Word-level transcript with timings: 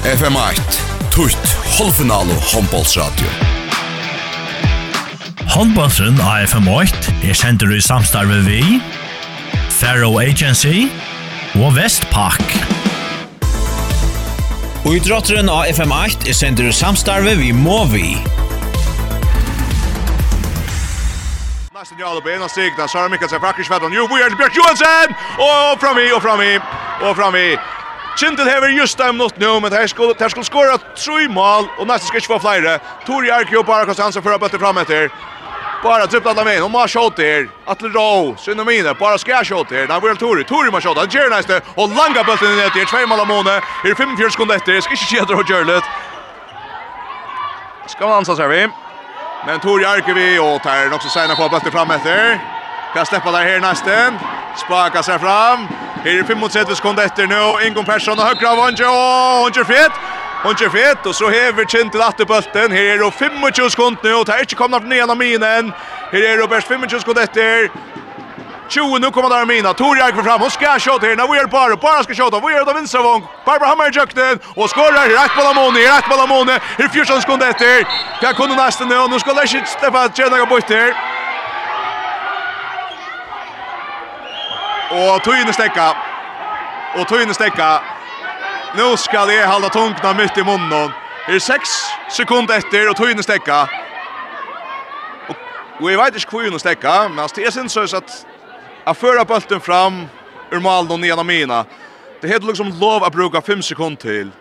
FM8, 0.00 0.80
tutt, 1.12 1.50
halvfinale 1.76 2.32
og 2.32 2.44
håndbollsradio. 2.54 3.28
Håndbollsen 5.52 6.16
av 6.24 6.46
FM8 6.48 7.12
er 7.28 7.36
sender 7.36 7.74
i 7.76 7.82
samstarve 7.84 8.38
vi, 8.46 8.62
Faro 9.76 10.14
Agency 10.22 10.86
og 11.60 11.76
Vestpak. 11.76 12.40
Og 14.86 14.96
i 14.96 15.02
drotteren 15.04 15.52
av 15.52 15.68
FM8 15.68 16.32
er 16.32 16.38
sender 16.38 16.70
i 16.70 16.72
samstarve 16.72 17.36
vi 17.36 17.52
Movi. 17.52 18.16
Nästan 21.76 21.98
jag 21.98 22.08
alla 22.08 22.20
benen 22.20 22.48
stigna, 22.48 22.88
så 22.88 22.98
har 22.98 23.08
Mikael 23.08 23.30
sig 23.30 23.40
praktiskt. 23.40 23.70
Jo, 23.70 24.08
vi 24.10 24.22
är 24.22 24.36
Björk 24.36 24.56
Johansen! 24.56 25.14
Och 25.36 25.80
fram 25.80 25.98
i, 25.98 26.12
och 26.12 26.22
fram 26.22 26.40
i, 26.40 26.58
och 27.00 27.16
fram 27.16 27.36
i. 27.36 27.58
Kindle 28.16 28.50
hever 28.50 28.68
just 28.68 28.98
dem 28.98 29.18
nått 29.18 29.36
nu, 29.36 29.60
men 29.60 29.72
här 29.72 29.86
skulle, 29.86 30.14
här 30.20 30.28
skulle 30.28 30.44
skåra 30.44 30.78
tre 30.78 31.28
mål 31.28 31.64
och 31.78 31.86
nästa 31.86 32.06
ska 32.06 32.16
inte 32.16 32.26
få 32.26 32.38
flera. 32.38 32.78
Tori 33.06 33.30
Arke 33.30 33.56
och 33.56 33.64
bara 33.64 33.86
kostar 33.86 34.04
ansvar 34.04 34.22
för 34.22 34.32
att 34.32 34.40
bättre 34.40 34.58
fram 34.58 34.78
efter. 34.78 35.10
Bara 35.82 36.06
dribblar 36.06 36.34
dem 36.34 36.48
in, 36.48 36.62
och 36.62 36.70
man 36.70 36.88
skjåt 36.88 37.16
där. 37.16 37.48
Atle 37.66 37.98
om 38.60 38.66
mine, 38.66 38.94
bara 38.94 39.18
ska 39.18 39.44
skjåt 39.44 39.68
där. 39.68 39.86
Där 39.86 40.00
vill 40.00 40.16
Tori, 40.16 40.44
Tori 40.44 40.70
man 40.70 40.80
skjåt, 40.80 40.98
han 40.98 41.08
gör 41.10 41.30
nästa. 41.30 41.56
Och 41.74 41.88
langa 41.88 42.24
bulten 42.24 42.52
in 42.52 42.58
efter, 42.58 42.84
två 42.84 43.06
mål 43.06 43.20
av 43.20 43.26
måne. 43.26 43.50
Här 43.50 43.94
45 43.94 44.30
sekunder 44.30 44.54
efter, 44.56 44.80
ska 44.80 44.90
inte 44.90 45.04
kedra 45.04 45.36
och 45.36 45.50
Görlet. 45.50 45.84
Ska 47.86 48.06
man 48.06 48.16
ansa 48.18 48.36
sig 48.36 48.48
vi. 48.48 48.68
Men 49.46 49.60
Tori 49.60 49.84
Arke 49.84 50.12
vi, 50.12 50.38
och 50.38 50.62
tar 50.62 50.94
också 50.94 51.08
sena 51.08 51.36
på 51.36 51.48
bättre 51.48 51.70
fram 51.70 51.90
efter. 51.90 52.40
Kan 52.94 53.06
släppa 53.06 53.30
där 53.30 53.44
här 53.44 53.60
nästa. 53.60 54.12
Spaka 54.56 55.02
sig 55.02 55.18
fram. 55.18 55.68
Her 56.04 56.18
er 56.18 56.24
35 56.24 56.76
sekunder 56.76 57.04
etter 57.04 57.26
nå. 57.28 57.58
Ingon 57.66 57.84
Persson 57.84 58.18
og 58.18 58.24
høyre 58.24 58.48
av 58.48 58.60
Onge. 58.64 58.86
Og 58.88 59.48
Onge 59.50 59.64
fet. 59.68 59.98
Onge 60.48 60.70
fet. 60.72 61.06
Og 61.06 61.14
så 61.14 61.28
hever 61.28 61.66
Kjent 61.68 61.92
til 61.92 62.00
atterbølten. 62.00 62.72
Her 62.72 62.94
er 62.94 63.02
det 63.02 63.10
25 63.18 63.70
sekunder 63.74 64.14
nå. 64.14 64.22
Det 64.24 64.34
er 64.34 64.46
ikke 64.46 64.56
kommet 64.62 64.88
ned 64.88 65.02
gjennom 65.02 65.20
minen. 65.20 65.74
Her 66.12 66.24
er 66.24 66.40
det 66.40 66.48
best 66.48 66.72
25 66.72 67.02
sekunder 67.04 67.28
etter. 67.28 67.68
20 68.70 68.98
nu 68.98 69.10
kommer 69.10 69.28
där 69.28 69.46
Mina. 69.46 69.74
Torjak 69.74 70.14
för 70.14 70.22
fram. 70.22 70.40
Hon 70.40 70.50
ska 70.50 70.78
skjuta 70.78 71.06
här. 71.06 71.32
Vi 71.32 71.38
är 71.38 71.46
bara 71.46 71.76
bara 71.76 72.02
ska 72.02 72.14
skjuta. 72.14 72.40
Vi 72.40 72.54
är 72.54 72.64
då 72.64 72.72
vinstravång. 72.72 73.26
Barbara 73.44 73.68
Hammar 73.68 73.90
i 73.90 73.96
jakten 73.96 74.38
och 74.56 74.70
skorar 74.70 75.08
rätt 75.08 75.32
på 75.36 75.42
Lamone. 75.42 75.80
Rätt 75.80 76.04
på 76.04 76.16
Lamone. 76.16 76.60
Här 76.78 76.88
14 76.88 77.20
sekunder 77.20 77.50
efter. 77.50 77.86
Kan 78.20 78.34
kunna 78.34 78.54
nästa 78.64 78.84
nu. 78.84 79.08
Nu 79.08 79.18
ska 79.18 79.32
Lechit 79.32 79.68
Stefan 79.68 80.12
tjäna 80.12 80.46
bort 80.46 80.70
här. 80.70 81.09
Og 84.90 85.22
tøyne 85.22 85.52
stekka. 85.52 85.88
Og 86.94 87.06
tøyne 87.08 87.34
stekka. 87.34 87.70
Nu 88.78 88.96
skal 88.96 89.30
jeg 89.30 89.48
halda 89.48 89.68
tungna 89.68 90.12
mitt 90.12 90.36
i 90.36 90.42
munnen. 90.42 90.90
Det 91.26 91.34
er 91.36 91.38
6 91.38 91.70
sekunder 92.08 92.58
etter, 92.58 92.88
og 92.90 92.96
tøyne 92.96 93.22
stekka. 93.22 93.60
Og, 95.28 95.36
og 95.80 95.90
jeg 95.90 95.98
vet 95.98 96.16
ikke 96.16 96.30
hvor 96.30 96.50
hon 96.50 96.58
stekka, 96.58 97.08
men 97.08 97.18
altså, 97.18 97.40
jeg 97.40 97.52
synes 97.52 97.76
også 97.76 97.96
at 97.96 98.26
jeg 98.86 98.96
fører 98.96 99.24
bulten 99.24 99.60
fram 99.60 100.08
ur 100.52 100.60
malen 100.60 101.12
och 101.12 101.18
av 101.18 101.26
mina. 101.26 101.64
Det 102.20 102.28
heter 102.28 102.46
liksom 102.46 102.72
lov 102.80 103.02
å 103.02 103.10
bruka 103.10 103.40
5 103.40 103.62
sekunder 103.62 103.96
til. 103.96 104.32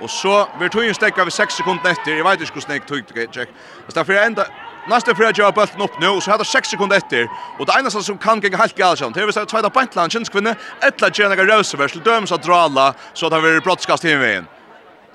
Og 0.00 0.10
så 0.10 0.46
vi 0.60 0.68
tog 0.68 0.84
en 0.86 0.94
stekka 0.94 1.24
vi 1.24 1.30
6 1.30 1.60
sekunder 1.60 1.90
etter. 1.90 2.16
Jeg 2.16 2.24
vet 2.24 2.40
ikke 2.40 2.60
hvordan 2.60 2.76
jeg 2.76 2.86
tog 2.88 3.14
det, 3.14 3.28
Jack. 3.36 3.50
Altså 3.84 4.00
derfor 4.00 4.12
er 4.12 4.26
enda... 4.26 4.48
Næste 4.88 5.12
fyrir 5.14 5.26
jeg 5.26 5.34
gjør 5.34 5.50
bølten 5.50 5.82
opp 5.84 5.98
nå, 6.00 6.14
så 6.24 6.30
hadde 6.32 6.44
6 6.48 6.70
sekunder 6.72 6.96
etter. 6.96 7.26
Og 7.58 7.66
det 7.68 7.74
eneste 7.78 8.00
som 8.02 8.16
kan 8.18 8.40
genge 8.40 8.56
helt 8.56 8.76
galt 8.78 8.98
sånn, 8.98 9.12
det 9.12 9.20
er 9.20 9.28
hvis 9.28 9.36
jeg 9.36 9.50
tveida 9.50 9.68
bantland, 9.68 10.12
kjenskvinne, 10.14 10.54
etla 10.82 11.10
gjerne 11.12 11.36
jeg 11.36 11.50
røsever, 11.50 11.92
til 11.92 12.02
dømes 12.06 12.32
av 12.32 12.40
drala, 12.40 12.86
så 13.12 13.28
det 13.28 13.36
han 13.36 13.44
vært 13.44 13.66
brottskast 13.66 14.08
i 14.08 14.16
veien. 14.16 14.48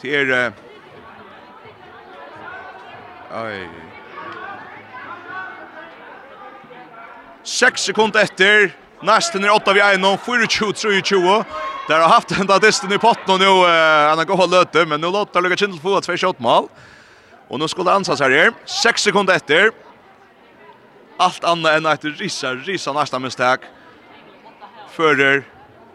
Det 0.03 0.13
er... 0.21 0.53
Oi... 3.41 3.65
6 7.45 7.89
sekunder 7.89 8.25
etter, 8.25 8.71
Nästen 9.01 9.43
är 9.43 9.53
åtta 9.53 9.73
vi 9.73 9.79
är 9.79 9.97
någon 9.97 10.17
4-2-3-2. 10.17 11.45
Där 11.87 11.99
har 11.99 12.09
haft 12.09 12.27
den 12.27 12.47
där 12.47 12.59
disten 12.59 12.91
i 12.91 12.97
potten 12.97 13.33
och 13.33 13.39
nu 13.39 13.45
han 13.45 14.17
har 14.17 14.25
gått 14.25 14.49
löte 14.49 14.85
men 14.85 15.01
nu 15.01 15.07
låter 15.07 15.41
Lucas 15.41 15.59
Kindle 15.59 15.79
få 15.79 16.01
två 16.01 16.17
shotmål. 16.17 16.67
Och 17.47 17.59
nu 17.59 17.67
skulle 17.67 17.91
ansats 17.91 18.21
här 18.21 18.31
här. 18.31 18.53
6 18.65 19.01
sekunder 19.01 19.35
efter. 19.35 19.71
Allt 21.17 21.43
annat 21.43 21.71
än 21.71 21.85
att 21.85 22.03
risa 22.03 22.53
risa 22.53 22.93
nästa 22.93 23.19
misstag. 23.19 23.59
Förder 24.91 25.43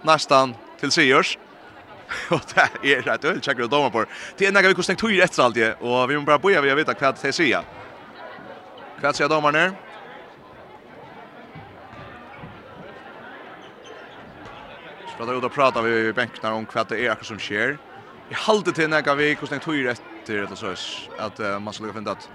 nästan 0.02 0.54
till 0.80 0.90
Sigurds. 0.90 1.38
Och 2.28 2.40
det 2.82 2.94
är 2.94 3.02
rätt 3.02 3.24
öl 3.24 3.40
checkar 3.40 3.66
domar 3.66 3.90
på. 3.90 4.04
Det 4.36 4.46
är 4.46 4.52
när 4.52 4.62
vi 4.62 4.74
kostar 4.74 4.94
tur 4.94 5.20
rätt 5.20 5.38
allt 5.38 5.56
och 5.80 6.10
vi 6.10 6.14
måste 6.14 6.26
bara 6.26 6.38
börja 6.38 6.60
vi 6.60 6.74
vet 6.74 6.88
att 6.88 6.98
kvart 6.98 7.16
till 7.16 7.32
Sia. 7.32 7.62
Kvart 9.00 9.16
Sia 9.16 9.28
domar 9.28 9.52
ner. 9.52 9.72
pratar 15.20 15.38
ut 15.38 15.44
och 15.44 15.52
pratar 15.52 15.82
vi 15.82 16.12
bänken 16.12 16.52
om 16.52 16.66
vad 16.74 16.88
det 16.88 17.06
är 17.06 17.16
som 17.22 17.38
sker. 17.38 17.78
I 18.30 18.34
hållde 18.34 18.72
till 18.72 18.90
några 18.90 19.14
veckor 19.14 19.46
sen 19.46 19.60
tog 19.60 19.84
rätt 19.84 20.02
till 20.26 20.46
det 20.50 20.56
så 20.56 20.74
att 21.18 21.40
uh, 21.40 21.58
man 21.58 21.74
skulle 21.74 21.92
finna 21.92 22.10
att 22.10 22.28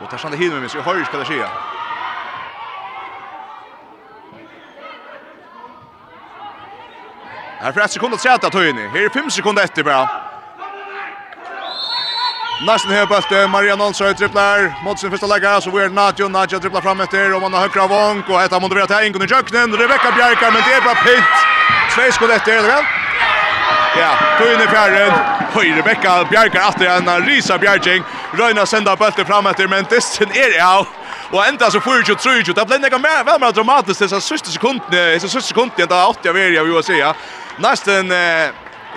och 0.00 0.10
tar 0.10 0.18
sande 0.18 0.36
hinner 0.36 0.60
med 0.60 0.70
sig 0.70 0.80
hur 0.80 1.04
ska 1.04 1.18
det 1.18 1.24
ske? 1.24 1.44
Här 7.58 7.72
för 7.72 7.80
ett 7.80 7.90
sekund 7.90 8.14
att 8.14 8.20
sätta 8.20 8.46
att 8.46 8.54
in. 8.54 8.76
Här 8.76 9.04
är 9.04 9.08
5 9.08 9.30
sekunder 9.30 9.64
efter 9.64 9.82
bara. 9.82 10.08
Nästan 12.66 12.92
här 12.92 13.06
på 13.06 13.14
att 13.14 13.50
Maria 13.50 13.76
Nonsson 13.76 14.14
tripplar 14.14 14.84
mot 14.84 14.98
sin 14.98 15.10
första 15.10 15.26
läggare 15.26 15.60
så 15.60 15.78
är 15.78 15.88
Nadjo 15.88 16.28
Nadjo 16.28 16.60
tripplar 16.60 16.80
fram 16.80 17.00
efter 17.00 17.34
och 17.34 17.40
man 17.40 17.52
har 17.52 17.60
högra 17.60 17.86
vånk 17.86 18.28
och 18.28 18.42
ett 18.42 18.52
av 18.52 18.60
motiverat 18.62 18.90
här 18.90 19.06
ingår 19.06 19.24
i 19.24 19.26
jöknen 19.26 19.76
Rebecca 19.76 20.12
Bjarkar. 20.16 20.50
men 20.52 20.62
det 20.66 20.74
är 20.74 20.80
bara 20.80 20.94
pint 20.94 21.53
tvei 21.94 22.12
skott 22.12 22.30
etter, 22.30 22.52
eller 22.58 22.68
väl? 22.68 22.84
Ja, 23.98 24.10
tog 24.38 24.46
då 24.46 24.52
inne 24.52 24.66
fjärren. 24.70 25.12
Höjre 25.52 25.82
Becka 25.82 26.24
Bjarkar 26.30 26.68
åter 26.68 26.86
en 26.86 27.26
Risa 27.26 27.58
Bjarking. 27.58 28.02
Røyna 28.32 28.66
senda 28.66 28.96
bollen 28.96 29.26
fram 29.26 29.46
etter, 29.46 29.68
men 29.68 29.84
distan 29.90 30.28
er 30.34 30.58
ja. 30.58 30.86
Og 31.32 31.46
enda 31.48 31.70
så 31.70 31.80
får 31.80 31.96
ju 31.96 32.14
tror 32.14 32.34
ju 32.34 32.52
det 32.52 32.66
blir 32.66 32.78
något 32.78 33.00
mer 33.00 33.24
väl 33.24 33.40
mer 33.40 33.52
dramatiskt 33.52 34.00
dessa 34.00 34.20
sista 34.20 34.50
sekunderna, 34.50 35.10
dessa 35.12 35.28
sista 35.28 35.48
sekunderna 35.48 35.86
där 35.86 36.08
80 36.08 36.28
av 36.28 36.38
er 36.38 36.50
jag 36.50 36.64
vill 36.64 36.82
säga. 36.82 37.14
Nästan 37.58 38.10
eh 38.10 38.50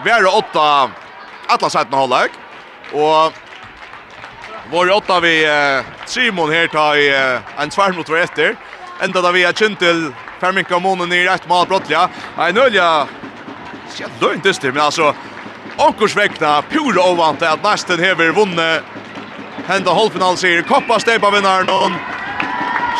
vara 0.05 0.29
åtta 0.29 0.91
alla 1.47 1.69
sidan 1.69 1.93
hållag. 1.93 2.29
Och 2.91 3.33
var 4.71 4.91
åtta 4.91 5.19
vi 5.19 5.45
eh, 5.45 5.85
Simon 6.05 6.51
här 6.51 6.67
tar 6.67 6.95
i 6.95 7.07
eh, 7.09 7.61
en 7.63 7.71
svärm 7.71 7.95
mot 7.95 8.09
vår 8.09 8.19
efter. 8.19 8.55
Ända 8.99 9.21
där 9.21 9.31
vi 9.31 9.43
har 9.43 9.53
Kintel 9.53 10.13
Per 10.39 10.51
Minka 10.51 10.79
månen 10.79 11.13
i 11.13 11.25
rätt 11.25 11.47
mål 11.47 11.67
brottliga. 11.67 12.09
Nej, 12.37 12.53
nölja. 12.53 13.07
Jag 13.99 14.09
dör 14.19 14.33
inte 14.33 14.53
styr, 14.53 14.71
men 14.71 14.81
alltså 14.81 15.13
Onkurs 15.77 16.15
väckna, 16.15 16.61
pura 16.61 17.11
ovant 17.11 17.41
att 17.41 17.63
nästan 17.63 17.99
hever 17.99 18.31
vunnit. 18.31 18.83
hända 19.65 19.93
halvfinalserie. 19.93 20.61
Koppa 20.61 20.99
stepa 20.99 21.31
vinnaren 21.31 21.69
och 21.69 21.91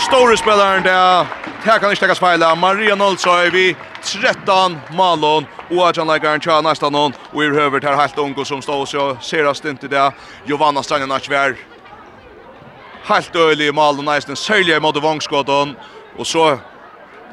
store 0.07 0.37
spelaren 0.37 0.83
där. 0.83 1.25
Här 1.63 1.79
kan 1.79 1.89
inte 1.89 1.95
stäckas 1.95 2.19
fejla. 2.19 2.55
Maria 2.55 2.95
Nolsøy 2.95 3.49
vi 3.49 3.75
13 4.03 4.77
Malon 4.91 5.45
och 5.69 5.89
att 5.89 5.97
han 5.97 6.07
lägger 6.07 6.33
en 6.33 6.39
nästan 6.63 6.91
någon. 6.91 7.13
Och 7.33 7.43
i 7.43 7.47
huvudet 7.47 7.83
här 7.83 7.95
helt 7.95 8.17
Onko 8.17 8.45
som 8.45 8.61
står 8.61 8.85
så 8.85 9.17
serast 9.21 9.65
inte 9.65 9.87
det. 9.87 10.11
Giovanna 10.45 10.79
har 10.79 11.29
vär. 11.29 11.55
Helt 13.03 13.35
ölig 13.35 13.73
Malon 13.73 14.05
nästan 14.05 14.35
säljer 14.35 14.79
mot 14.79 15.03
Vångskotton. 15.03 15.75
Och 16.17 16.27
så 16.27 16.59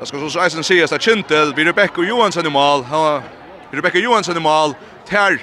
Det 0.01 0.07
ska 0.07 0.31
så 0.31 0.41
eisen 0.41 0.65
sägas 0.65 0.93
att 0.93 1.03
Kintel, 1.03 1.55
vi 1.55 1.65
Rebecca 1.65 2.03
Johansson 2.03 2.47
i 2.47 2.51
mål. 2.51 2.85
Rebecca 3.71 3.99
Johansson 3.99 4.37
i 4.37 4.41
mål. 4.41 4.75
Tär 5.09 5.39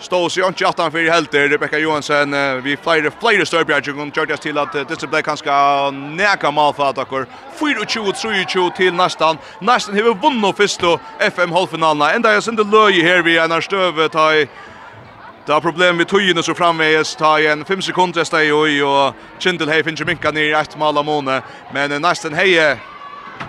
Stås 0.00 0.38
ju 0.38 0.46
inte 0.46 0.68
att 0.68 0.78
han 0.78 0.92
för 0.92 1.10
helt 1.10 1.30
där 1.30 1.48
Rebecca 1.48 1.78
Johansson 1.78 2.30
vi 2.62 2.76
flyger 2.76 3.12
flyger 3.20 3.44
Störbjärg 3.44 3.90
och 3.90 4.14
kör 4.14 4.26
just 4.26 4.42
till 4.42 4.58
att 4.58 4.72
det 4.72 5.10
blir 5.10 5.22
kanske 5.22 5.90
näka 5.90 6.50
mål 6.50 6.74
för 6.74 6.90
att 6.90 6.98
akor 6.98 7.26
4-2-3-2 7.58 8.76
till 8.76 8.94
nästan 8.94 9.38
nästan 9.60 9.94
har 9.94 10.02
vi 10.02 10.14
vunnit 10.20 10.56
första 10.56 10.98
FM 11.20 11.52
halvfinalerna 11.52 12.12
ända 12.12 12.32
jag 12.32 12.42
synte 12.42 12.64
löje 12.64 13.04
här 13.04 13.22
vi 13.22 13.38
är 13.38 13.48
när 13.48 14.48
Det 15.46 15.54
har 15.54 15.60
problem 15.60 15.96
med 15.96 16.08
tøyene 16.08 16.42
så 16.42 16.52
framveis, 16.54 17.14
ta 17.16 17.38
igjen 17.40 17.64
5 17.64 17.82
sekunder 17.82 18.24
steg 18.24 18.50
i 18.50 18.82
og 18.84 19.14
Kindle 19.40 19.72
hei 19.72 19.80
finner 19.82 20.04
minka 20.04 20.30
nir 20.30 20.50
i 20.50 20.52
ett 20.52 20.76
mål 20.76 20.98
av 20.98 21.06
måne, 21.08 21.38
men 21.72 21.94
nesten 22.02 22.34
hei 22.36 22.76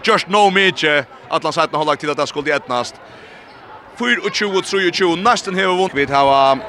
just 0.03 0.27
no 0.27 0.50
mitje 0.50 1.06
han 1.44 1.53
hade 1.56 1.77
hålla 1.77 1.95
till 1.95 2.09
att 2.09 2.18
det 2.18 2.27
skulle 2.27 2.56
etnast 2.56 2.95
24-23 3.97 5.24
nästan 5.24 5.56
har 5.56 5.77
vunnit 5.77 5.94
vi 5.94 6.13
har 6.13 6.59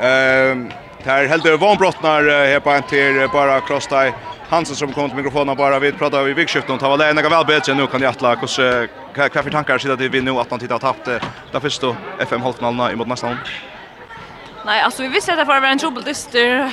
ehm 0.00 0.72
Här 1.04 1.26
helt 1.26 1.46
Von 1.60 1.76
Brottnar 1.76 2.22
här 2.22 2.60
på 2.60 2.70
en 2.70 2.82
till 2.82 3.28
bara 3.32 3.60
Crosstie 3.60 4.12
Hansen 4.48 4.76
som 4.76 4.92
kom 4.92 5.08
till 5.08 5.16
mikrofonen 5.16 5.56
bara. 5.56 5.78
Vi 5.78 5.92
pratar 5.92 6.22
vi 6.22 6.32
vikskiftet 6.32 6.70
och 6.70 6.80
tar 6.80 6.96
väl 6.96 7.16
en 7.16 7.30
väl 7.30 7.44
bättre 7.44 7.74
nu 7.74 7.86
kan 7.86 8.02
jag 8.02 8.10
attla 8.10 8.34
hur 8.34 8.46
för 9.42 9.50
tankar 9.50 9.78
sida 9.78 9.96
det 9.96 10.08
vi 10.08 10.20
nu 10.20 10.30
att 10.30 10.50
han 10.50 10.58
tittar 10.58 10.78
tappt 10.78 11.04
där 11.52 11.60
först 11.60 11.80
då 11.80 11.96
FM 12.18 12.42
halvfinalen 12.42 12.92
i 12.92 12.96
mot 12.96 13.08
nästa 13.08 13.36
Nej 14.66 14.80
alltså 14.82 15.02
vi 15.02 15.08
visste 15.08 15.32
att 15.32 15.38
det 15.38 15.44
var 15.44 15.62
en 15.62 15.78
trubbeldyster 15.78 16.72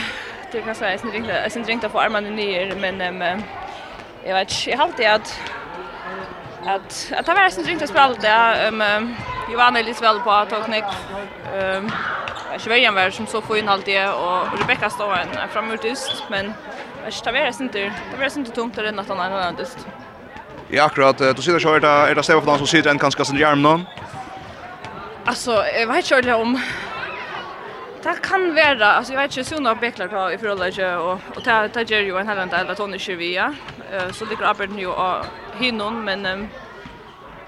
det 0.51 0.61
kan 0.61 0.75
säga 0.75 0.93
inte 0.93 1.07
ringde 1.07 1.49
inte 1.55 1.71
ringde 1.71 1.89
få 1.89 1.99
armarna 1.99 2.29
ner 2.29 2.75
men 2.75 3.43
jag 4.25 4.33
vet 4.33 4.67
jag 4.67 4.77
har 4.77 4.83
alltid 4.83 5.07
att 5.07 5.39
att 6.65 7.11
att 7.17 7.25
det 7.25 7.33
var 7.33 7.49
sen 7.49 7.63
drinkt 7.63 7.83
att 7.83 7.89
spela 7.89 8.13
det 8.13 8.67
um, 8.67 9.15
Johanna 9.51 9.79
Elisabeth 9.79 10.23
på 10.23 10.31
att 10.31 10.51
och 10.51 10.69
nick 10.69 10.83
ehm 11.53 11.91
Sverigen 12.59 12.95
var 12.95 13.09
som 13.09 13.27
så 13.27 13.41
få 13.41 13.57
in 13.57 13.69
allt 13.69 13.85
det 13.85 14.07
och 14.07 14.59
Rebecca 14.59 14.89
står 14.89 15.13
en 15.13 15.49
framåtist 15.49 16.23
men 16.29 16.53
det 17.23 17.31
var 17.31 17.51
sen 17.51 17.65
inte 17.65 17.79
det 17.79 18.17
var 18.19 18.29
sen 18.29 18.45
tungt 18.45 18.55
tomt 18.55 18.75
det 18.75 18.91
natten 18.91 19.19
annan 19.19 19.55
just 19.59 19.87
Ja 20.67 20.83
akkurat 20.83 21.17
du 21.17 21.41
sitter 21.41 21.59
så 21.59 21.73
är 21.73 21.79
det 21.79 21.87
är 21.87 22.15
det 22.15 22.23
Stefan 22.23 22.57
som 22.57 22.67
sitter 22.67 22.89
en 22.89 22.97
ganska 22.97 23.25
sin 23.25 23.37
i 23.37 23.55
någon? 23.55 23.85
Alltså 25.25 25.63
jag 25.79 25.87
vet 25.87 26.11
inte 26.11 26.33
om 26.33 26.61
Det 28.05 28.21
kan 28.21 28.55
vara, 28.55 28.93
alltså 28.93 29.13
jag 29.13 29.21
vet 29.21 29.37
inte, 29.37 29.49
så 29.49 29.59
några 29.59 29.75
beklar 29.75 30.07
på 30.07 30.31
i 30.31 30.37
förhållande 30.37 30.97
och, 30.97 31.11
och 31.35 31.41
det, 31.43 31.69
det 31.73 31.89
gör 31.89 31.99
ju 31.99 32.17
en 32.17 32.27
hel 32.27 32.49
del 32.49 32.69
att 32.69 32.77
hon 32.77 32.93
är 32.93 32.97
tjuvia. 32.97 33.55
Så 34.11 34.25
ligger 34.25 34.43
arbetet 34.43 34.75
nu 34.75 34.87
av 34.87 35.25
hinnon, 35.57 36.03
men 36.05 36.49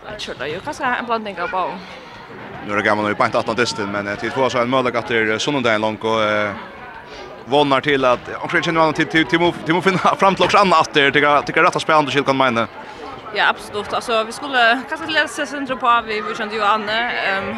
jag 0.05 0.19
tror 0.19 0.35
det 0.39 0.47
ju 0.47 0.59
kanske 0.59 0.83
en 0.83 1.05
blandning 1.05 1.41
av 1.41 1.49
bau. 1.49 1.69
Nu 2.65 2.73
är 2.73 2.77
det 2.77 2.83
gamla 2.83 3.07
nu 3.07 3.15
på 3.15 3.25
inte 3.25 3.37
18 3.37 3.55
distin, 3.55 3.91
men 3.91 4.17
till 4.17 4.31
två 4.31 4.49
så 4.49 4.57
en 4.57 4.69
möjlighet 4.69 4.95
att 4.95 5.07
det 5.07 5.17
är 5.17 5.37
sonnundagen 5.37 5.81
långt 5.81 6.03
och 6.03 6.19
vonar 7.45 7.81
till 7.81 8.05
att 8.05 8.29
om 8.39 8.49
jag 8.53 8.63
känner 8.63 8.91
till 8.91 9.07
till 9.07 9.25
till 9.25 9.53
till 9.65 9.81
finna 9.81 10.15
fram 10.19 10.35
till 10.35 10.45
också 10.45 10.57
annat 10.57 10.93
där 10.93 11.11
tycker 11.11 11.41
tycker 11.41 11.63
rätta 11.63 11.79
spelande 11.79 12.11
skill 12.11 12.23
kan 12.23 12.37
mena. 12.37 12.67
Ja, 13.35 13.49
absolut. 13.49 13.93
Alltså 13.93 14.23
vi 14.23 14.31
skulle 14.31 14.81
kanske 14.89 15.07
läsa 15.07 15.45
centrum 15.45 15.79
på 15.79 16.01
vi 16.05 16.21
vi 16.21 16.35
kände 16.35 16.55
ju 16.55 16.63
Anne. 16.63 17.11
Ehm 17.11 17.55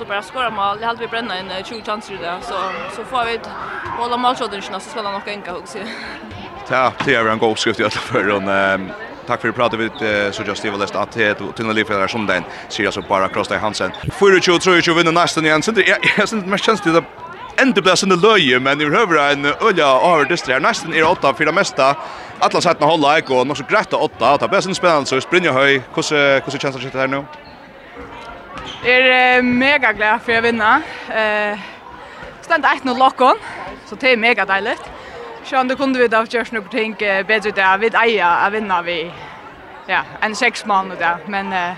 så 0.00 0.06
bara 0.06 0.22
skora 0.22 0.50
mål. 0.50 0.78
Det 0.80 0.86
hade 0.86 1.00
vi 1.00 1.06
bränna 1.06 1.38
en 1.38 1.64
20 1.64 1.82
chanser 1.82 2.18
där 2.22 2.38
så 2.40 2.54
så 2.96 3.04
får 3.04 3.24
vi 3.24 3.40
hålla 3.98 4.16
målchanserna 4.16 4.80
så 4.80 4.90
ska 4.90 5.02
det 5.02 5.12
nog 5.12 5.28
enka 5.28 5.56
också. 5.56 5.78
Ja, 6.70 6.92
det 7.04 7.14
är 7.14 7.28
en 7.28 7.38
god 7.38 7.58
skrift 7.58 7.80
i 7.80 7.82
alla 7.82 7.90
fall 7.90 8.30
och 8.30 8.42
Tack 9.26 9.40
för 9.40 9.48
att 9.48 9.54
prata 9.54 9.76
vid 9.76 9.92
så 10.30 10.42
just 10.42 10.62
det 10.62 10.70
list 10.70 10.96
att 10.96 11.12
det 11.12 11.34
till 11.34 11.64
den 11.66 11.74
livfärdar 11.74 12.08
som 12.08 12.26
den 12.26 12.44
ser 12.68 12.84
jag 12.84 12.94
så 12.94 13.02
bara 13.02 13.28
cross 13.28 13.48
där 13.48 13.58
Hansen. 13.58 13.92
24 14.18 14.58
tror 14.58 14.82
jag 14.86 14.94
vinner 14.94 15.12
nästan 15.12 15.46
igen. 15.46 15.62
Så 15.62 15.70
det 15.70 15.88
är 15.90 16.26
så 16.26 16.36
mest 16.36 16.64
chans 16.64 16.80
till 16.80 16.96
att 16.96 17.04
ändå 17.56 17.82
blir 17.82 17.94
sån 17.94 18.20
löje 18.20 18.60
men 18.60 18.78
vi 18.78 18.90
behöver 18.90 19.32
en 19.32 19.46
ulla 19.46 19.84
över 19.84 20.24
det 20.24 20.52
här 20.52 20.60
nästan 20.60 20.94
är 20.94 21.10
åtta 21.10 21.34
för 21.34 21.44
det 21.44 21.52
mesta. 21.52 21.96
Alla 22.38 22.60
sätten 22.60 22.88
hålla 22.88 23.18
och 23.28 23.46
något 23.46 23.58
så 23.58 23.64
grätta 23.68 23.96
åtta. 23.96 24.36
Det 24.36 24.48
blir 24.48 24.60
sån 24.60 24.74
spännande 24.74 25.06
så 25.06 25.20
springer 25.20 25.52
höj. 25.52 25.82
Hur 25.94 26.50
hur 26.50 26.58
känns 26.58 26.92
det 26.92 26.98
här 26.98 27.08
nu? 27.08 27.24
er 28.84 29.08
er 29.10 29.42
mega 29.42 29.92
glad 29.92 30.22
for 30.24 30.38
å 30.38 30.44
vinne. 30.44 30.70
Eh, 31.12 31.58
stand 32.42 32.64
1-0 32.64 32.96
lokken, 32.98 33.38
så 33.86 33.96
det 33.96 34.12
er 34.12 34.20
mega 34.20 34.46
deilig. 34.48 34.76
Sjøen, 35.44 35.68
det 35.68 35.78
kunne 35.78 35.98
vi 35.98 36.08
da 36.08 36.22
gjøre 36.24 36.56
noen 36.56 36.70
ting 36.70 36.94
bedre 36.98 37.50
ut 37.50 37.58
av. 37.58 37.80
Vi 37.80 37.90
eier 38.02 38.46
å 38.46 38.50
vinne 38.52 38.82
vi 38.86 38.98
ja, 39.88 40.04
en 40.22 40.34
seks 40.34 40.66
mann 40.66 40.92
der. 40.98 41.24
Men 41.26 41.52
eh, 41.52 41.74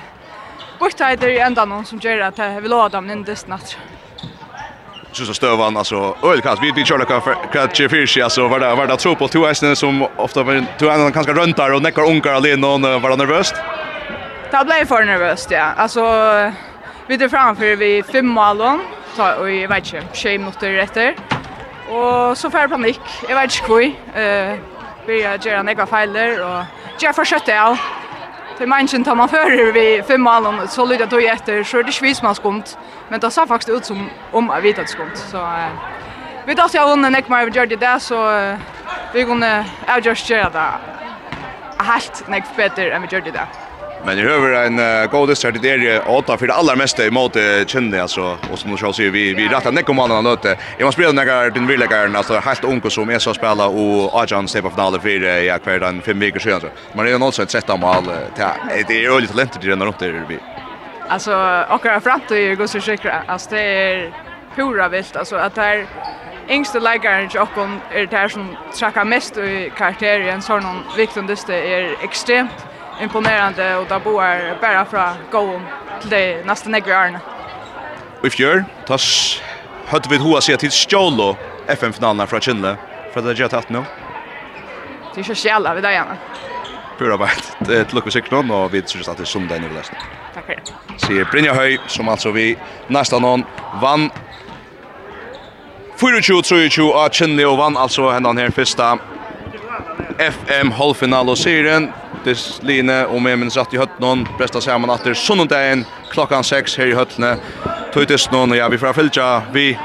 bortheit 0.80 1.22
er 1.22 1.46
enda 1.46 1.64
noen 1.64 1.86
som 1.88 2.00
gjør 2.00 2.28
at 2.28 2.38
vi 2.62 2.68
låter 2.68 2.98
dem 2.98 3.10
inn 3.10 3.26
dist 3.26 3.48
natt. 3.48 3.76
Så 5.12 5.26
så 5.26 5.34
stövan 5.34 5.76
alltså 5.76 6.16
ölkast 6.22 6.62
vi 6.62 6.72
vi 6.72 6.84
körde 6.84 7.04
för 7.06 7.34
catcher 7.52 7.88
fish 7.88 8.24
alltså 8.24 8.48
var 8.48 8.60
det 8.60 8.74
var 8.74 8.86
det 8.86 8.96
tro 8.96 9.14
på 9.14 9.28
två 9.28 9.46
hästen 9.46 9.76
som 9.76 10.06
ofta 10.16 10.42
var 10.42 10.64
två 10.78 10.90
ändå 10.90 11.10
ganska 11.10 11.32
runt 11.32 11.58
och 11.58 11.82
neckar 11.82 12.02
onkar 12.02 12.32
alene 12.32 12.66
och 12.66 12.80
var 12.80 13.16
nervöst. 13.16 13.54
Det 14.52 14.64
blev 14.64 14.86
för 14.86 15.04
nervös, 15.04 15.46
ja. 15.50 15.64
Alltså, 15.76 16.02
vi 17.06 17.14
er 17.14 17.28
framför 17.28 17.76
vi 17.76 18.02
fem 18.02 18.26
målen, 18.26 18.80
ta, 19.16 19.34
och 19.34 19.50
jag 19.50 19.68
vet 19.68 19.94
inte, 19.94 20.16
tjej 20.16 20.38
minuter 20.38 20.78
efter. 20.78 21.14
Och 21.88 22.38
så 22.38 22.50
får 22.50 22.68
panik. 22.68 22.70
panikk, 22.70 23.00
jeg 23.28 23.36
vet 23.36 23.44
inte 23.44 23.72
hur. 23.72 23.82
Uh, 23.82 24.58
Byrja 25.06 25.36
gjøre 25.36 25.62
några 25.62 25.86
fejler 25.86 26.42
och 26.44 26.64
gjøre 26.98 27.12
for 27.12 27.24
kjøttet 27.24 27.54
av. 27.54 27.76
Det 28.58 29.04
tar 29.04 29.14
man 29.14 29.28
för 29.28 29.72
vi 29.72 30.02
fem 30.02 30.20
målen, 30.20 30.68
så 30.68 30.84
lyder 30.84 31.06
då 31.06 31.18
efter 31.18 31.64
så 31.64 31.82
det 31.82 32.02
ikke 32.02 32.22
man 32.22 32.34
skumt. 32.34 32.76
Men 33.10 33.20
det 33.20 33.32
ser 33.32 33.46
faktiskt 33.46 33.76
ut 33.76 33.86
som 33.86 34.10
om 34.32 34.50
jag 34.54 34.62
vet 34.62 34.78
at 34.78 34.88
skumt, 34.88 35.16
så... 35.16 35.38
Uh, 35.38 35.70
Vi 36.46 36.54
dachte 36.54 36.76
jag 36.76 36.88
hon 36.88 37.02
nek 37.02 37.28
mer 37.28 37.46
gjorde 37.46 37.66
det 37.66 37.76
där. 37.76 37.98
så 37.98 38.16
vi 39.12 39.24
kunde 39.24 39.64
avgöra 39.88 40.50
det. 40.50 40.72
Helt 41.84 42.28
nek 42.28 42.44
bättre 42.56 42.92
än 42.92 43.02
vi 43.02 43.08
gjorde 43.08 43.30
det. 43.30 43.46
Men 44.04 44.18
i 44.18 44.22
över 44.22 44.66
en 44.66 44.78
uh, 44.78 45.10
god 45.10 45.28
dessert 45.28 45.62
det 45.62 45.70
är 45.70 46.08
åtta 46.08 46.36
för 46.36 46.46
det 46.46 46.54
allra 46.54 46.76
mesta 46.76 47.06
emot 47.06 47.36
kände 47.66 48.02
alltså 48.02 48.38
och 48.52 48.58
som 48.58 48.76
jag 48.80 48.94
ser 48.94 49.10
vi 49.10 49.34
vi 49.34 49.48
rätta 49.48 49.70
nek 49.70 49.88
om 49.88 49.98
annan 49.98 50.24
nöte. 50.24 50.56
Jag 50.78 50.86
måste 50.86 51.02
spela 51.02 51.12
några 51.12 51.50
den 51.50 51.66
vill 51.66 51.82
alltså 52.16 52.34
helt 52.34 52.64
ung 52.64 52.90
som 52.90 53.10
är 53.10 53.18
så 53.18 53.34
spela 53.34 53.66
och 53.66 54.22
Ajan 54.22 54.48
step 54.48 54.64
of 54.64 54.76
dollar 54.76 54.98
för 54.98 55.42
ja 55.42 55.58
kvar 55.58 55.78
den 55.78 56.02
fem 56.02 56.20
veckor 56.20 56.38
sedan. 56.38 56.70
Men 56.92 57.04
det 57.04 57.12
är 57.12 57.22
också 57.22 57.42
ett 57.42 57.50
sätt 57.50 57.70
att 57.70 57.80
mål 57.80 58.04
det 58.88 58.94
är 58.94 59.00
ju 59.00 59.20
lite 59.20 59.32
talent 59.32 59.60
till 59.60 59.70
den 59.70 59.82
uppe 59.82 60.24
vi. 60.28 60.38
Alltså 61.08 61.64
och 61.68 62.02
framåt 62.02 62.28
det 62.28 62.54
går 62.54 62.66
så 62.66 62.80
säkert 62.80 63.12
alltså 63.26 63.50
det 63.50 63.60
är 63.60 64.12
pura 64.56 64.88
vilt 64.88 65.16
alltså 65.16 65.36
att 65.36 65.54
det 65.54 65.62
är 65.62 65.86
yngste 66.48 66.80
leikaren 66.80 67.28
til 67.28 67.40
okkon 67.40 67.80
er 67.94 68.06
det 68.06 68.18
her 68.18 68.28
som 68.28 68.56
trakka 68.74 69.04
mest 69.04 69.36
i 69.36 69.70
karakteren, 69.76 70.42
så 70.42 70.58
någon 70.58 70.82
viktigaste 70.96 71.52
er 71.52 71.94
ekstremt 72.02 72.66
imponerande 73.00 73.76
och 73.76 73.86
där 73.86 73.98
bor 73.98 74.60
bara 74.60 74.84
från 74.84 75.14
gåon 75.30 75.62
till 76.00 76.10
det 76.10 76.46
nästa 76.46 76.70
negre 76.70 76.98
arna. 76.98 77.20
Vi 78.22 78.30
fjör, 78.30 78.64
tas 78.86 79.40
hade 79.86 80.08
vi 80.08 80.16
hoa 80.16 80.40
sig 80.40 80.56
till 80.56 80.70
Stjolo 80.70 81.36
FN-finalen 81.66 82.26
från 82.26 82.40
Kinle 82.40 82.76
för 83.12 83.20
att 83.20 83.26
det 83.26 83.42
gett 83.42 83.52
att 83.52 83.68
nu. 83.68 83.84
Det 85.14 85.20
är 85.20 85.34
så 85.34 85.48
jävla 85.48 85.74
vid 85.74 85.82
dig 85.82 85.94
gärna. 85.94 86.16
Pura 86.98 87.18
bara 87.18 87.30
Det 87.58 87.76
är 87.76 87.94
lucka 87.94 88.10
sig 88.10 88.22
någon 88.30 88.50
och 88.50 88.74
vi 88.74 88.82
tror 88.82 89.10
att 89.10 89.16
det 89.16 89.22
är 89.22 89.24
söndag 89.24 89.58
nu 89.58 89.68
läst. 89.74 89.92
Tack 90.34 90.46
för 90.46 90.54
det. 90.54 90.98
Ser 90.98 91.24
Brynja 91.24 91.54
Höj 91.54 91.78
som 91.86 92.08
alltså 92.08 92.30
vi 92.30 92.58
nästa 92.86 93.18
någon 93.18 93.44
vann 93.82 94.10
24-23 95.98 96.92
av 96.92 97.08
Kinle 97.08 97.46
och 97.46 97.58
vann 97.58 97.76
alltså 97.76 98.10
hendan 98.10 98.38
här 98.38 98.50
första 98.50 98.98
FM 100.18 100.70
halvfinal 100.70 101.28
och 101.28 101.38
serien 101.38 101.92
Pontus 102.22 102.60
Line 102.62 103.00
og 103.10 103.18
med 103.18 103.40
minns 103.40 103.56
satt 103.58 103.72
i 103.74 103.78
høttene 103.80 104.28
Presta 104.38 104.60
saman 104.60 104.90
att 104.90 105.04
det 105.04 105.14
sunnundagen 105.14 105.84
klockan 106.10 106.44
6 106.44 106.76
her 106.78 106.86
i 106.86 106.94
høttene 106.94 107.36
Tøytis 107.94 108.28
nån, 108.30 108.54
ja, 108.54 108.68
vi 108.68 108.78
får 108.78 108.92
fylgja, 108.92 109.42
vi 109.52 109.78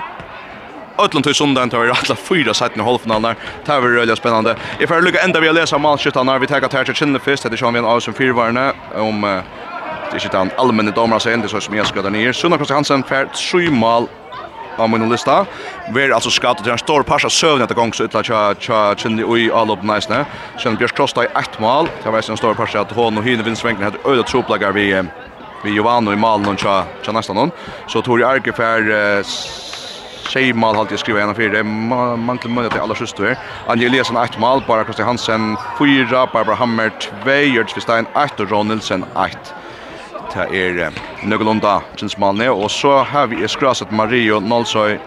Ötlund 0.99 1.23
till 1.23 1.33
söndagen 1.33 1.69
tar 1.69 1.79
vi 1.79 1.89
alla 1.89 2.15
fyra 2.15 2.53
sätten 2.53 2.81
i 2.81 2.83
halvfinalen. 2.83 3.35
Det 3.65 3.71
här 3.71 3.81
var 3.81 3.89
väldigt 3.89 4.17
spännande. 4.17 4.55
Jag 4.79 4.89
får 4.89 5.01
lycka 5.01 5.21
ända 5.21 5.39
vi 5.39 5.47
har 5.47 5.53
läsa 5.53 5.77
malskyttarna. 5.77 6.39
Vi 6.39 6.47
tar 6.47 6.59
till 6.59 6.69
Tertia 6.69 6.93
Kinnefist. 6.93 7.43
Det 7.43 7.53
är 7.53 7.57
Sean 7.57 7.73
Vien 7.73 7.85
Aarhusen 7.85 8.13
fyrvarna. 8.13 8.73
Om 8.95 9.21
det 10.11 10.17
är 10.17 10.25
inte 10.25 10.37
en 10.37 10.51
allmänne 10.57 10.91
domare 10.91 11.19
sig. 11.19 11.37
Det 11.37 11.43
är 11.43 11.47
så 11.47 11.61
som 11.61 11.75
jag 11.75 11.87
ska 11.87 12.01
där 12.01 12.09
ner. 12.09 12.33
Sunna 12.33 12.57
Kosti 12.57 12.73
Hansen 12.73 13.03
färd 13.03 13.35
7 13.35 13.69
mål 13.69 14.07
av 14.77 14.89
min 14.89 15.09
lista. 15.09 15.45
Vi 15.93 16.03
er 16.03 16.13
altså 16.15 16.31
skadet 16.33 16.63
til 16.63 16.73
en 16.73 16.81
stor 16.81 17.03
parsa 17.07 17.29
søvn 17.29 17.63
etter 17.65 17.77
gong 17.77 17.93
så 17.95 18.07
ytla 18.07 18.23
tja 18.23 18.41
tja 18.59 18.81
kjenni 18.95 19.25
ui 19.25 19.49
alop 19.53 19.83
næsne. 19.83 20.23
Kjenni 20.57 20.81
Bjørs 20.81 20.95
Krosta 20.97 21.25
i 21.25 21.31
ett 21.35 21.59
mål. 21.59 21.89
Det 22.03 22.13
var 22.13 22.23
en 22.29 22.37
stor 22.37 22.57
parsa 22.57 22.83
at 22.85 22.91
hon 22.97 23.17
og 23.17 23.23
hine 23.23 23.45
vinstvengen 23.45 23.83
hadde 23.83 24.03
øyla 24.05 24.23
troplagar 24.23 24.75
vi 24.77 24.91
vi 25.63 25.73
Jovano 25.73 26.11
i 26.11 26.15
malen 26.15 26.47
og 26.47 26.59
tja 26.61 26.83
tja 27.03 27.11
næsta 27.11 27.33
noen. 27.33 27.51
Så 27.89 28.01
Tori 28.05 28.23
Arke 28.23 28.53
fær 28.53 28.85
tjej 30.27 30.53
mal 30.53 30.75
halt 30.75 30.91
jag 30.91 30.99
skriva 30.99 31.21
en 31.21 31.35
fyra 31.35 31.63
man 31.63 32.37
till 32.37 32.49
möjlighet 32.49 32.73
till 32.73 32.81
alla 32.81 32.95
sjuster 32.95 33.23
här. 33.23 33.37
Anja 33.67 33.87
Eliasson 33.87 34.17
8 34.17 34.39
mal, 34.39 34.63
bara 34.67 34.83
Kristian 34.83 35.07
Hansen 35.07 35.57
4, 35.79 36.27
Barbara 36.33 36.55
Hammer 36.55 36.91
2, 37.23 37.31
Jörg 37.31 37.69
Svistein 37.69 38.05
8 38.13 38.43
och 38.43 38.49
Ron 38.49 38.67
Nilsen 38.67 39.05
8. 39.15 39.56
Det 40.27 40.43
er 40.51 40.91
Nøgelunda 41.23 41.79
Kinsmanne, 41.95 42.49
og 42.51 42.67
så 42.71 42.99
har 43.07 43.29
vi 43.31 43.47
skraset 43.47 43.91
Mario 43.95 44.41
Nolsøy, 44.43 44.97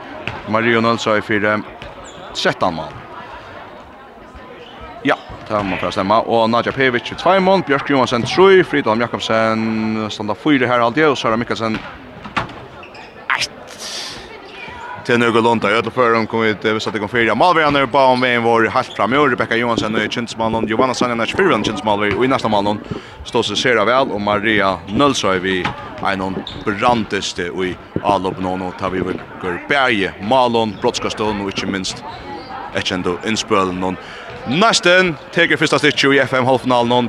Mario 0.49 0.81
Nolsøy 0.81 1.21
for 1.21 1.45
13 2.35 2.75
mann. 2.75 2.97
Ja, 5.05 5.17
det 5.49 5.61
må 5.65 5.77
for 5.81 5.93
stemma. 5.93 6.23
Og 6.25 6.49
Nadja 6.51 6.73
Pevic 6.73 7.13
2 7.21 7.37
mån, 7.45 7.63
Bjørk 7.69 7.91
Johansen 7.93 8.25
3, 8.25 8.65
Fridal 8.65 9.01
Jakobsen 9.01 10.09
standa 10.11 10.35
4 10.35 10.67
her 10.67 10.81
alltid, 10.87 11.07
og 11.13 11.19
Sara 11.19 11.37
Mikkelsen 11.37 11.79
till 15.11 15.19
några 15.19 15.41
lånta 15.41 15.71
ödla 15.71 15.91
för 15.91 16.13
dem 16.13 16.27
kommer 16.27 16.47
ut 16.47 16.65
vi 16.65 16.81
satte 16.81 16.97
igång 16.97 17.09
fyra 17.09 17.35
Malvärner 17.35 17.87
på 17.87 17.99
om 17.99 18.21
vägen 18.21 18.43
var 18.43 18.69
helt 18.69 18.93
fram 18.97 19.15
i 19.15 19.17
Rebecca 19.17 19.57
Johansson 19.57 19.95
och 19.95 20.13
Chinsman 20.13 20.55
och 20.55 20.71
Johanna 20.71 20.95
Sanna 20.95 21.27
Spirvan 21.27 21.65
Chinsmalvi 21.65 22.15
och 22.17 22.25
i 22.25 22.29
nästa 22.29 22.49
mål 22.49 22.77
står 23.25 23.43
så 23.43 23.57
ser 23.57 23.85
väl 23.85 24.11
och 24.11 24.21
Maria 24.21 24.79
Nölsøy 24.89 25.39
vi 25.39 25.67
en 26.03 26.35
branteste 26.65 27.43
i 27.43 27.77
allop 28.03 28.41
någon 28.41 28.63
och 28.63 28.79
tar 28.79 28.91
vi 28.91 29.01
väl 29.01 29.21
går 29.43 29.67
berge 29.69 30.13
Malon 30.21 30.77
brottskaston 30.81 31.41
och 31.41 31.47
inte 31.47 31.67
minst 31.67 32.05
ett 32.75 32.91
ändå 32.91 33.19
inspel 33.27 33.73
någon 33.73 33.97
Nästen 34.49 35.17
teker 35.35 35.57
första 35.57 35.79
stitch 35.79 36.05
i 36.05 36.19
FM 36.19 36.45
halvfinalen 36.45 37.09